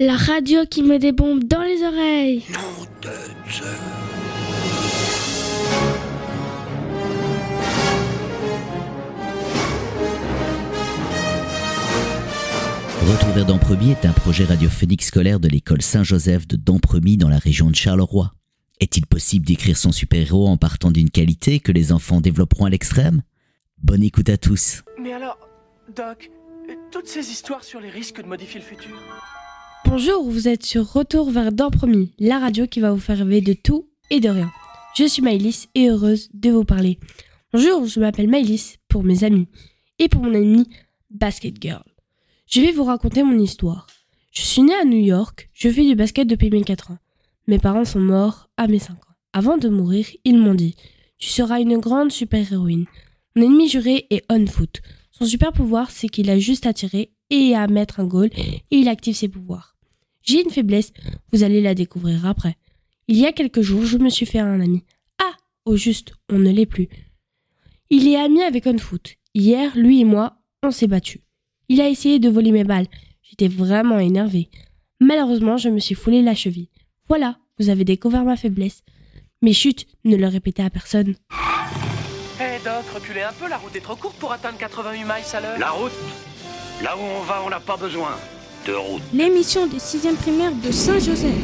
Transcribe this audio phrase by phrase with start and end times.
[0.00, 2.44] La radio qui met des bombes dans les oreilles.
[2.50, 3.64] Nom de Dieu.
[13.02, 17.38] Retour vers Dampremy est un projet radiophonique scolaire de l'école Saint-Joseph de Dampremy dans la
[17.38, 18.32] région de Charleroi.
[18.80, 23.22] Est-il possible d'écrire son super-héros en partant d'une qualité que les enfants développeront à l'extrême?
[23.82, 24.82] Bonne écoute à tous.
[24.98, 25.38] Mais alors,
[25.94, 26.30] Doc,
[26.90, 28.96] toutes ces histoires sur les risques de modifier le futur?
[29.84, 33.52] Bonjour, vous êtes sur Retour vers Dampremy, la radio qui va vous faire rêver de
[33.52, 34.50] tout et de rien.
[34.96, 36.98] Je suis Maëlys et heureuse de vous parler.
[37.52, 39.48] Bonjour, je m'appelle Maëlys pour mes amis
[39.98, 40.68] et pour mon amie
[41.10, 41.84] Basket Girl.
[42.46, 43.86] Je vais vous raconter mon histoire.
[44.30, 46.98] Je suis née à New York, je fais du basket depuis mes 4 ans.
[47.46, 49.14] Mes parents sont morts à mes 5 ans.
[49.32, 50.76] Avant de mourir, ils m'ont dit
[51.18, 52.86] Tu seras une grande super-héroïne.
[53.36, 54.80] Mon ennemi juré est On Foot.
[55.10, 58.62] Son super pouvoir, c'est qu'il a juste à tirer et à mettre un goal et
[58.70, 59.71] il active ses pouvoirs.
[60.22, 60.92] J'ai une faiblesse,
[61.32, 62.56] vous allez la découvrir après.
[63.08, 64.84] Il y a quelques jours, je me suis fait un ami.
[65.18, 65.32] Ah,
[65.64, 66.88] au juste, on ne l'est plus.
[67.90, 69.16] Il est ami avec On Foot.
[69.34, 71.20] Hier, lui et moi, on s'est battus.
[71.68, 72.86] Il a essayé de voler mes balles.
[73.22, 74.48] J'étais vraiment énervée.
[75.00, 76.68] Malheureusement, je me suis foulé la cheville.
[77.08, 78.82] Voilà, vous avez découvert ma faiblesse.
[79.42, 81.16] Mais chut, ne le répétez à personne.
[82.40, 85.40] Hé Doc, reculez un peu, la route est trop courte pour atteindre 88 miles à
[85.40, 85.58] l'heure.
[85.58, 85.92] La route
[86.82, 88.16] Là où on va, on n'a pas besoin
[88.66, 89.16] de.
[89.16, 91.34] L'émission des 6e primaires de Saint-Joseph.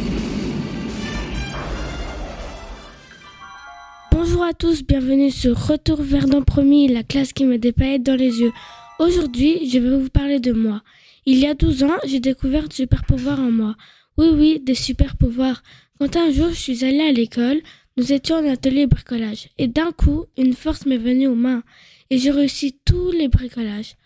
[4.13, 8.41] Bonjour à tous, bienvenue sur Retour vers Dampremy, la classe qui me dépaille dans les
[8.41, 8.53] yeux.
[8.99, 10.83] Aujourd'hui, je vais vous parler de moi.
[11.27, 13.75] Il y a 12 ans, j'ai découvert des super pouvoirs en moi.
[14.17, 15.63] Oui, oui, des super pouvoirs.
[16.01, 17.61] Quand un jour je suis allée à l'école,
[17.97, 19.49] nous étions en atelier bricolage.
[19.59, 21.63] Et d'un coup, une force m'est venue aux mains.
[22.11, 23.97] Et j'ai réussi tous les bricolages.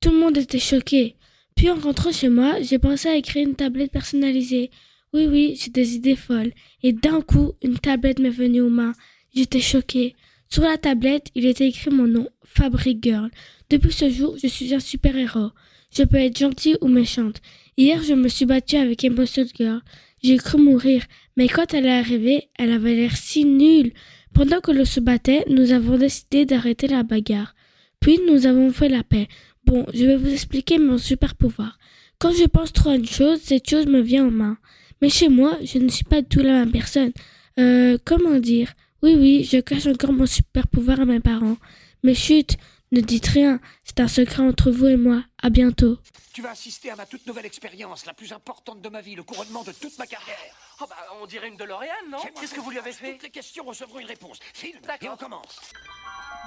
[0.00, 1.16] Tout le monde était choqué.
[1.60, 4.70] Puis en rentrant chez moi, j'ai pensé à écrire une tablette personnalisée.
[5.12, 6.52] Oui, oui, j'ai des idées folles.
[6.82, 8.94] Et d'un coup, une tablette m'est venue aux mains.
[9.34, 10.16] J'étais choquée.
[10.48, 13.28] Sur la tablette, il était écrit mon nom, Fabric Girl.
[13.68, 15.50] Depuis ce jour, je suis un super-héros.
[15.94, 17.42] Je peux être gentille ou méchante.
[17.76, 19.82] Hier, je me suis battue avec Emotion Girl.
[20.22, 21.02] J'ai cru mourir,
[21.36, 23.92] mais quand elle est arrivée, elle avait l'air si nulle.
[24.32, 27.54] Pendant que l'on se battait, nous avons décidé d'arrêter la bagarre.
[28.00, 29.28] Puis nous avons fait la paix.
[29.70, 31.78] Bon, je vais vous expliquer mon super pouvoir.
[32.18, 34.58] Quand je pense trop à une chose, cette chose me vient en main.
[35.00, 37.12] Mais chez moi, je ne suis pas du tout la même personne.
[37.56, 38.72] Euh, comment dire?
[39.00, 41.56] Oui, oui, je cache encore mon super pouvoir à mes parents.
[42.02, 42.56] Mais chut,
[42.90, 45.22] ne dites rien, c'est un secret entre vous et moi.
[45.40, 45.98] À bientôt.
[46.32, 49.22] Tu vas assister à ma toute nouvelle expérience, la plus importante de ma vie, le
[49.22, 50.34] couronnement de toute ma carrière.
[50.80, 52.18] Oh bah, on dirait une DeLorean, non?
[52.40, 53.12] Qu'est-ce que vous lui avez fait?
[53.12, 54.40] Toutes les questions recevront une réponse.
[54.52, 55.60] Filme, et on commence.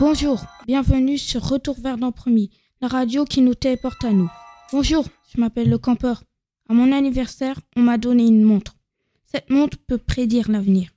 [0.01, 2.49] Bonjour, bienvenue sur Retour vers Dampremy,
[2.83, 4.29] la radio qui nous téléporte à nous.
[4.73, 6.25] Bonjour, je m'appelle le campeur.
[6.67, 8.75] À mon anniversaire, on m'a donné une montre.
[9.23, 10.89] Cette montre peut prédire l'avenir.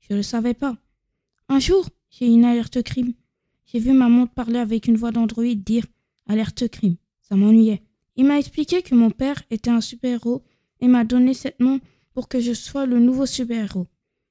[0.00, 0.74] Je ne le savais pas.
[1.50, 3.12] Un jour, j'ai eu une alerte crime.
[3.66, 5.84] J'ai vu ma montre parler avec une voix d'Android dire
[6.26, 6.96] alerte crime.
[7.20, 7.82] Ça m'ennuyait.
[8.16, 10.42] Il m'a expliqué que mon père était un super-héros
[10.80, 11.84] et m'a donné cette montre
[12.14, 13.86] pour que je sois le nouveau super-héros.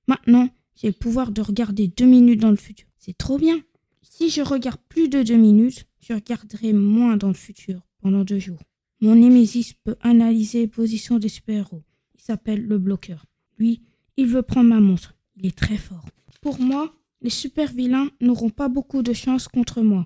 [0.07, 2.88] Maintenant, j'ai le pouvoir de regarder deux minutes dans le futur.
[2.97, 3.62] C'est trop bien.
[4.02, 8.40] Si je regarde plus de deux minutes, je regarderai moins dans le futur pendant deux
[8.40, 8.59] jours.
[9.00, 11.84] Mon Némésis peut analyser les positions des super-héros.
[12.16, 13.25] Il s'appelle le bloqueur.
[13.58, 13.81] Lui,
[14.18, 15.16] il veut prendre ma montre.
[15.38, 16.06] Il est très fort.
[16.41, 20.06] Pour moi, les super-vilains n'auront pas beaucoup de chance contre moi.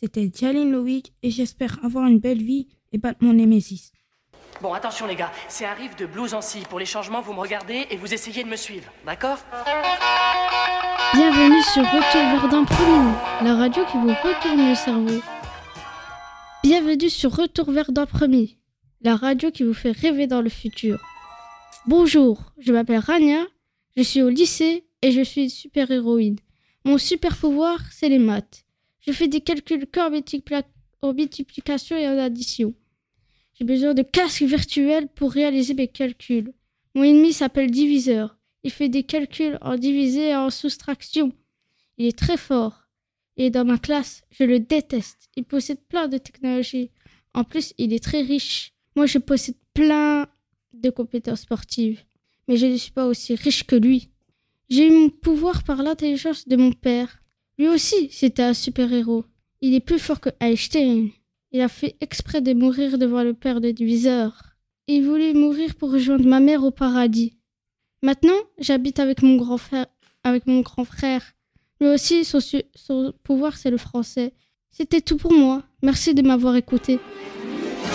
[0.00, 3.92] C'était Jalin Lowick et j'espère avoir une belle vie et battre mon Némésis.
[4.62, 6.62] Bon, attention les gars, c'est un riff de blues en scie.
[6.70, 9.38] Pour les changements, vous me regardez et vous essayez de me suivre, d'accord?
[11.14, 15.22] Bienvenue sur Retour vers Dampremy, la radio qui vous retourne le cerveau.
[16.62, 18.58] Bienvenue sur Retour vers Dampremy,
[19.00, 21.00] la radio qui vous fait rêver dans le futur.
[21.86, 23.46] Bonjour, je m'appelle Rania,
[23.96, 26.36] je suis au lycée et je suis super-héroïne.
[26.84, 28.66] Mon super pouvoir, c'est les maths.
[29.00, 32.74] Je fais des calculs qu'en multiplication et en addition.
[33.54, 36.52] J'ai besoin de casques virtuels pour réaliser mes calculs.
[36.94, 38.37] Mon ennemi s'appelle Diviseur.
[38.64, 41.32] Il fait des calculs en divisé et en soustraction.
[41.96, 42.88] Il est très fort.
[43.36, 45.28] Et dans ma classe, je le déteste.
[45.36, 46.90] Il possède plein de technologies.
[47.34, 48.72] En plus, il est très riche.
[48.96, 50.26] Moi, je possède plein
[50.72, 52.02] de compétences sportives.
[52.48, 54.10] Mais je ne suis pas aussi riche que lui.
[54.68, 57.22] J'ai eu mon pouvoir par l'intelligence de mon père.
[57.58, 59.24] Lui aussi, c'était un super-héros.
[59.60, 61.10] Il est plus fort que Einstein.
[61.52, 64.56] Il a fait exprès de mourir devant le père de Diviseur.
[64.86, 67.37] Il voulait mourir pour rejoindre ma mère au paradis.
[68.02, 69.86] Maintenant, j'habite avec mon grand frère.
[70.22, 71.32] Avec mon grand frère.
[71.80, 74.34] Lui aussi, son, pouvoir, c'est le français.
[74.70, 75.64] C'était tout pour moi.
[75.82, 77.00] Merci de m'avoir écouté.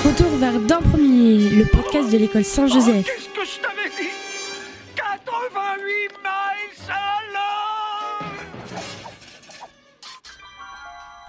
[0.03, 3.05] Retour vers d'un premier, le podcast de l'école Saint-Joseph.
[3.05, 4.09] Qu'est-ce que je t'avais dit?
[4.95, 5.87] 88
[6.21, 8.33] miles à l'heure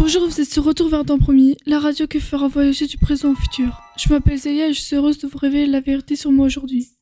[0.01, 3.31] Bonjour, vous êtes sur Retour vers d'un premier, la radio qui fera voyager du présent
[3.31, 3.81] au futur.
[3.97, 6.94] Je m'appelle Zélia et je suis heureuse de vous révéler la vérité sur moi aujourd'hui.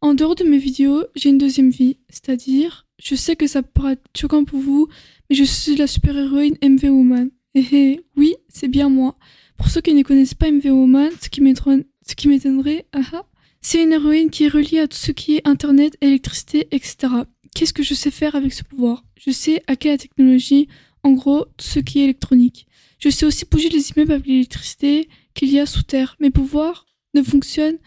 [0.00, 3.98] En dehors de mes vidéos, j'ai une deuxième vie, c'est-à-dire, je sais que ça paraît
[4.16, 4.88] choquant pour vous,
[5.28, 7.30] mais je suis la super-héroïne MV Woman.
[7.54, 9.16] Et hé, oui, c'est bien moi.
[9.56, 13.00] Pour ceux qui ne connaissent pas MV Woman, ce qui m'étonnerait, ce qui m'étonnerait, ah
[13.12, 13.26] ah,
[13.60, 17.08] c'est une héroïne qui est reliée à tout ce qui est internet, électricité, etc.
[17.54, 19.04] Qu'est-ce que je sais faire avec ce pouvoir?
[19.16, 20.68] Je sais hacker la technologie,
[21.02, 22.68] en gros, tout ce qui est électronique.
[23.00, 26.16] Je sais aussi bouger les immeubles avec l'électricité qu'il y a sous terre.
[26.20, 27.78] Mes pouvoirs ne fonctionnent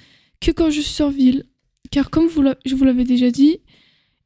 [0.42, 1.46] que quand je suis sur ville.
[1.92, 3.60] Car comme je vous l'avais déjà dit,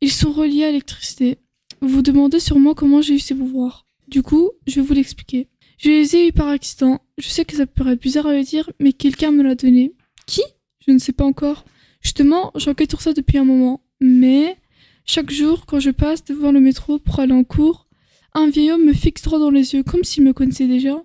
[0.02, 1.40] ils sont reliés à l'électricité.
[1.82, 3.86] Vous vous demandez sûrement comment j'ai eu ces pouvoirs.
[4.08, 5.48] Du coup, je vais vous l'expliquer.
[5.78, 7.02] Je les ai eus par accident.
[7.18, 9.94] Je sais que ça peut paraître bizarre à le dire, mais quelqu'un me l'a donné.
[10.26, 10.44] Qui?
[10.86, 11.66] Je ne sais pas encore.
[12.02, 13.82] Justement, j'enquête sur ça depuis un moment.
[14.00, 14.58] Mais,
[15.06, 17.88] chaque jour, quand je passe devant le métro pour aller en cours,
[18.34, 21.04] un vieil homme me fixe droit dans les yeux, comme s'il me connaissait déjà.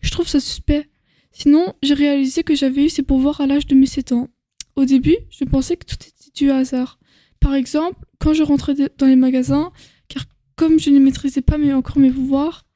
[0.00, 0.88] Je trouve ça suspect.
[1.32, 4.28] Sinon, j'ai réalisé que j'avais eu ces pouvoirs à l'âge de mes 7 ans.
[4.76, 6.98] Au début, je pensais que tout était dû au hasard.
[7.40, 9.72] Par exemple, quand je rentrais dans les magasins,
[10.08, 10.24] car
[10.56, 12.66] comme je ne maîtrisais pas encore mes pouvoirs,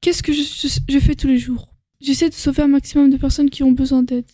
[0.00, 1.68] qu'est-ce que je, je- je fais tous les jours?
[2.00, 4.26] J'essaie de sauver un maximum de personnes qui ont besoin d'aide.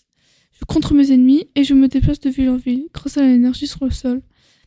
[0.58, 3.66] Je contre mes ennemis et je me déplace de ville en ville grâce à l'énergie
[3.68, 4.22] sur le sol.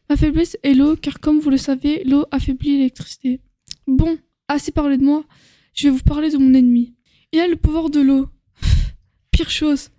[0.10, 3.42] Ma faiblesse est l'eau, car comme vous le savez, l'eau affaiblit l'électricité.
[3.88, 4.18] Bon,
[4.48, 5.26] assez parlé de moi,
[5.74, 6.94] je vais vous parler de mon ennemi.
[7.34, 8.28] Il a le pouvoir de l'eau.
[9.32, 9.90] Pire chose.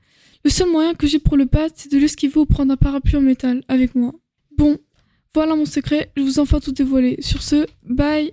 [0.45, 3.17] Le seul moyen que j'ai pour le battre, c'est de l'esquiver ou prendre un parapluie
[3.17, 4.13] en métal avec moi.
[4.59, 4.77] Bon,
[5.35, 7.17] voilà mon secret, je vous enfin tout dévoilé.
[7.21, 8.33] Sur ce, bye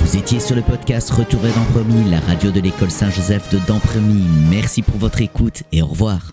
[0.00, 4.24] Vous étiez sur le podcast Retour vers Dampremy, la radio de l'école Saint-Joseph de Dampremy.
[4.50, 6.32] Merci pour votre écoute et au revoir.